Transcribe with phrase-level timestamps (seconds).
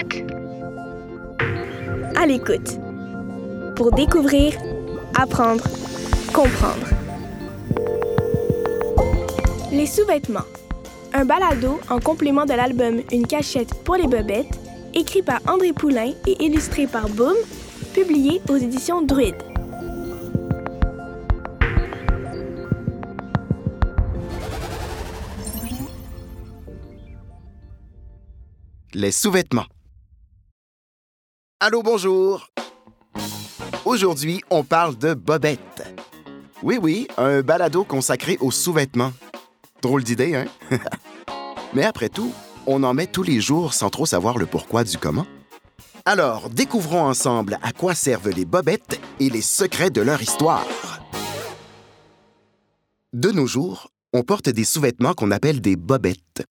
[0.00, 0.32] l'écoute.
[2.16, 2.78] À l'écoute.
[3.76, 4.54] Pour découvrir,
[5.18, 5.64] apprendre,
[6.32, 6.86] comprendre.
[9.72, 10.46] Les sous-vêtements.
[11.12, 14.58] Un balado en complément de l'album Une cachette pour les bobettes,
[14.94, 17.34] écrit par André Poulain et illustré par Boom,
[17.94, 19.36] publié aux éditions Druide.
[28.92, 29.66] Les sous-vêtements.
[31.62, 32.48] Allô, bonjour.
[33.84, 35.94] Aujourd'hui, on parle de bobettes.
[36.62, 39.12] Oui, oui, un balado consacré aux sous-vêtements.
[39.82, 40.46] Drôle d'idée, hein?
[41.74, 42.32] Mais après tout,
[42.66, 45.26] on en met tous les jours sans trop savoir le pourquoi du comment.
[46.06, 50.66] Alors, découvrons ensemble à quoi servent les bobettes et les secrets de leur histoire.
[53.12, 56.42] De nos jours, on porte des sous-vêtements qu'on appelle des bobettes.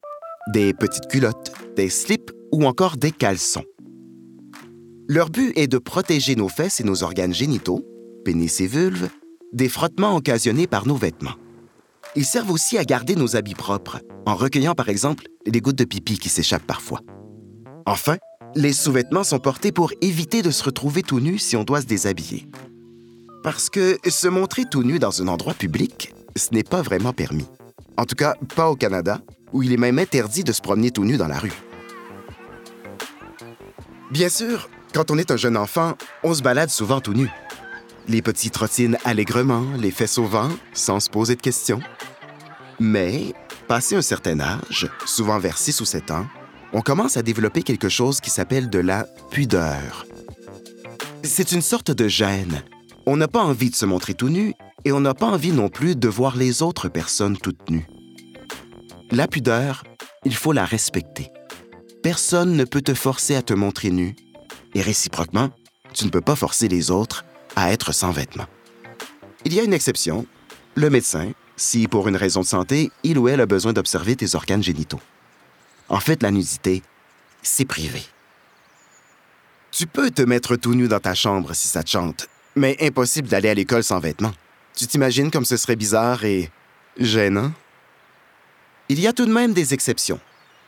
[0.53, 3.66] Des petites culottes, des slips ou encore des caleçons.
[5.11, 7.83] Leur but est de protéger nos fesses et nos organes génitaux,
[8.23, 9.09] pénis et vulves,
[9.53, 11.33] des frottements occasionnés par nos vêtements.
[12.16, 15.83] Ils servent aussi à garder nos habits propres, en recueillant par exemple les gouttes de
[15.83, 16.99] pipi qui s'échappent parfois.
[17.88, 18.17] Enfin,
[18.55, 21.88] les sous-vêtements sont portés pour éviter de se retrouver tout nu si on doit se
[21.88, 22.47] déshabiller.
[23.44, 27.47] Parce que se montrer tout nu dans un endroit public, ce n'est pas vraiment permis.
[27.97, 29.21] En tout cas, pas au Canada,
[29.53, 31.53] où il est même interdit de se promener tout nu dans la rue.
[34.11, 37.29] Bien sûr, quand on est un jeune enfant, on se balade souvent tout nu.
[38.07, 41.81] Les petits trottinent allègrement, les fesses au vent, sans se poser de questions.
[42.79, 43.33] Mais,
[43.67, 46.25] passé un certain âge, souvent vers 6 ou 7 ans,
[46.73, 50.05] on commence à développer quelque chose qui s'appelle de la pudeur.
[51.23, 52.63] C'est une sorte de gêne.
[53.05, 54.53] On n'a pas envie de se montrer tout nu
[54.85, 57.87] et on n'a pas envie non plus de voir les autres personnes toutes nues.
[59.11, 59.83] La pudeur,
[60.25, 61.27] il faut la respecter.
[62.01, 64.15] Personne ne peut te forcer à te montrer nu
[64.73, 65.50] et réciproquement,
[65.94, 67.25] tu ne peux pas forcer les autres
[67.56, 68.47] à être sans vêtements.
[69.46, 70.25] Il y a une exception,
[70.75, 74.35] le médecin, si pour une raison de santé, il ou elle a besoin d'observer tes
[74.35, 75.02] organes génitaux.
[75.90, 76.84] En fait, la nudité,
[77.41, 78.03] c'est privé.
[79.72, 83.28] Tu peux te mettre tout nu dans ta chambre si ça te chante, mais impossible
[83.28, 84.34] d'aller à l'école sans vêtements.
[84.75, 86.50] Tu t'imagines comme ce serait bizarre et
[86.97, 87.52] gênant?
[88.88, 90.19] Il y a tout de même des exceptions,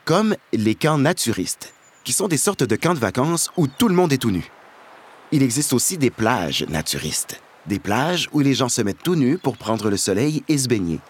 [0.04, 1.74] comme les camps naturistes,
[2.04, 4.50] qui sont des sortes de camps de vacances où tout le monde est tout nu.
[5.30, 9.38] Il existe aussi des plages naturistes, des plages où les gens se mettent tout nus
[9.38, 11.00] pour prendre le soleil et se baigner.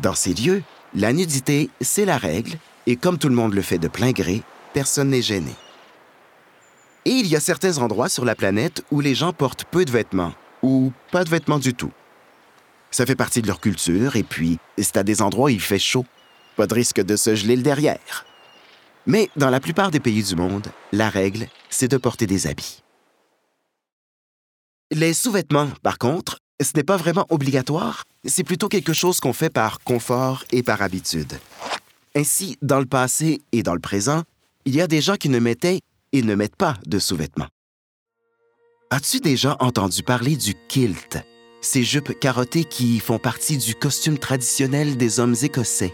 [0.00, 0.62] Dans ces lieux,
[0.94, 4.42] la nudité, c'est la règle, et comme tout le monde le fait de plein gré,
[4.72, 5.52] personne n'est gêné.
[7.04, 9.90] Et il y a certains endroits sur la planète où les gens portent peu de
[9.90, 10.32] vêtements,
[10.62, 11.92] ou pas de vêtements du tout.
[12.90, 15.78] Ça fait partie de leur culture, et puis, c'est à des endroits où il fait
[15.78, 16.06] chaud.
[16.56, 18.24] Pas de risque de se geler le derrière.
[19.06, 22.82] Mais dans la plupart des pays du monde, la règle, c'est de porter des habits.
[24.90, 29.50] Les sous-vêtements, par contre, ce n'est pas vraiment obligatoire, c'est plutôt quelque chose qu'on fait
[29.50, 31.32] par confort et par habitude.
[32.14, 34.22] Ainsi, dans le passé et dans le présent,
[34.64, 35.80] il y a des gens qui ne mettaient
[36.12, 37.48] et ne mettent pas de sous-vêtements.
[38.90, 41.18] As-tu déjà entendu parler du kilt,
[41.60, 45.92] ces jupes carottées qui font partie du costume traditionnel des hommes écossais?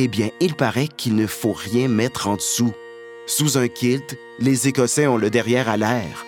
[0.00, 2.72] Eh bien, il paraît qu'il ne faut rien mettre en dessous.
[3.26, 6.24] Sous un kilt, les Écossais ont le derrière à l'air.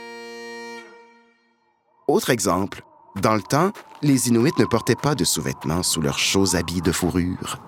[2.08, 2.82] Autre exemple,
[3.22, 3.70] dans le temps,
[4.02, 7.58] les Inuits ne portaient pas de sous-vêtements sous leurs chauds habits de fourrure.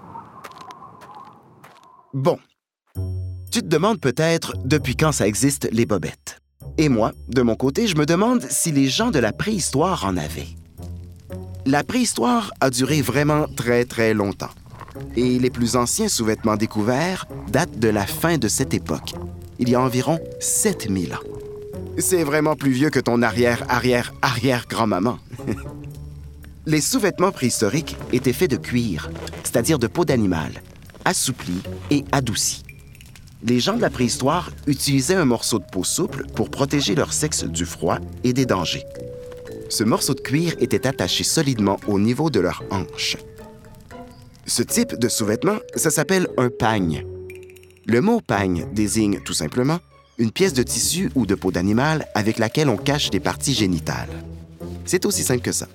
[2.12, 2.40] Bon,
[3.52, 6.40] tu te demandes peut-être depuis quand ça existe les bobettes?
[6.78, 10.16] Et moi, de mon côté, je me demande si les gens de la préhistoire en
[10.16, 10.48] avaient.
[11.64, 14.50] La préhistoire a duré vraiment très très longtemps.
[15.16, 19.14] Et les plus anciens sous-vêtements découverts datent de la fin de cette époque,
[19.58, 21.19] il y a environ 7000 ans.
[21.98, 25.19] C'est vraiment plus vieux que ton arrière-arrière-arrière-grand-maman.
[26.66, 29.10] les sous-vêtements préhistoriques étaient faits de cuir,
[29.42, 30.62] c'est-à-dire de peau d'animal,
[31.04, 32.62] assoupli et adouci.
[33.44, 37.44] Les gens de la préhistoire utilisaient un morceau de peau souple pour protéger leur sexe
[37.44, 38.84] du froid et des dangers.
[39.69, 43.17] Ce morceau de cuir était attaché solidement au niveau de leur hanche.
[44.52, 47.06] Ce type de sous-vêtement, ça s'appelle un pagne.
[47.87, 49.78] Le mot pagne désigne tout simplement
[50.19, 54.10] une pièce de tissu ou de peau d'animal avec laquelle on cache des parties génitales.
[54.84, 55.69] C'est aussi simple que ça.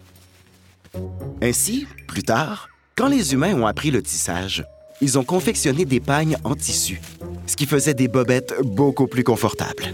[1.42, 4.64] Ainsi, plus tard, quand les humains ont appris le tissage,
[5.02, 7.02] ils ont confectionné des pagnes en tissu,
[7.48, 9.92] ce qui faisait des bobettes beaucoup plus confortables.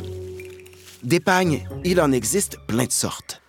[1.03, 3.41] Des pagnes, il en existe plein de sortes.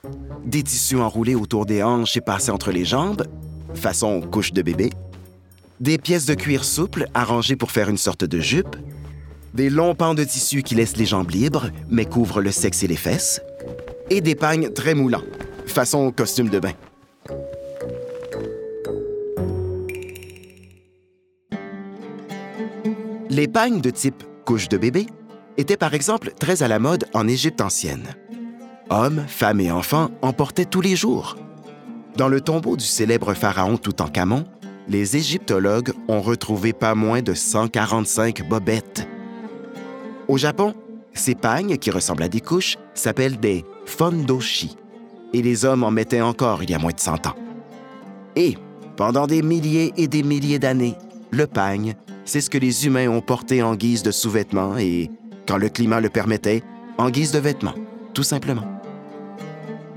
[0.44, 3.26] Des tissus enroulés autour des hanches et passés entre les jambes,
[3.74, 4.90] façon couche de bébé,
[5.80, 8.76] des pièces de cuir souple arrangées pour faire une sorte de jupe,
[9.54, 12.88] des longs pans de tissu qui laissent les jambes libres, mais couvrent le sexe et
[12.88, 13.40] les fesses,
[14.10, 15.24] et des pagnes très moulants,
[15.66, 16.72] façon costume de bain.
[23.30, 25.06] Les pagnes de type couche de bébé
[25.56, 28.14] étaient par exemple très à la mode en Égypte ancienne.
[28.90, 31.36] Hommes, femmes et enfants en portaient tous les jours.
[32.16, 34.44] Dans le tombeau du célèbre pharaon Toutankhamon,
[34.88, 39.06] les égyptologues ont retrouvé pas moins de 145 bobettes.
[40.28, 40.74] Au Japon,
[41.12, 44.76] ces pagnes, qui ressemblent à des couches, s'appellent des fondoshi,
[45.32, 47.34] et les hommes en mettaient encore il y a moins de 100 ans.
[48.36, 48.56] Et,
[48.96, 50.96] pendant des milliers et des milliers d'années,
[51.30, 51.94] le pagne,
[52.24, 55.10] c'est ce que les humains ont porté en guise de sous-vêtements et,
[55.46, 56.62] quand le climat le permettait,
[56.98, 57.74] en guise de vêtements,
[58.12, 58.64] tout simplement.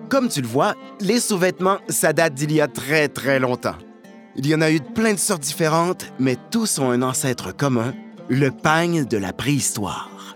[0.09, 3.75] Comme tu le vois, les sous-vêtements, ça date d'il y a très très longtemps.
[4.37, 7.55] Il y en a eu de plein de sortes différentes, mais tous ont un ancêtre
[7.55, 7.93] commun,
[8.29, 10.35] le pagne de la préhistoire.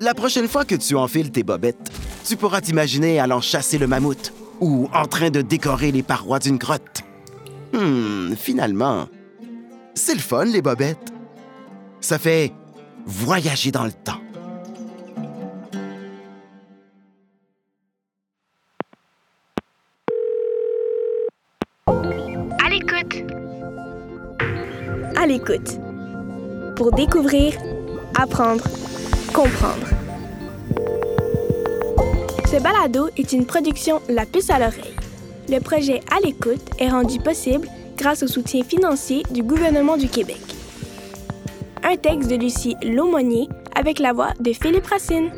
[0.00, 1.90] La prochaine fois que tu enfiles tes bobettes,
[2.26, 6.58] tu pourras t'imaginer allant chasser le mammouth ou en train de décorer les parois d'une
[6.58, 7.02] grotte.
[7.72, 9.08] Hmm, finalement,
[9.94, 11.12] c'est le fun, les bobettes.
[12.00, 12.52] Ça fait
[13.06, 14.20] voyager dans le temps.
[25.28, 25.78] L'écoute.
[26.74, 27.52] Pour découvrir,
[28.18, 28.64] apprendre,
[29.34, 29.86] comprendre.
[32.50, 34.96] Ce balado est une production La Puce à l'oreille.
[35.50, 40.40] Le projet À l'écoute est rendu possible grâce au soutien financier du gouvernement du Québec.
[41.84, 45.30] Un texte de Lucie Laumonier avec la voix de Philippe Racine.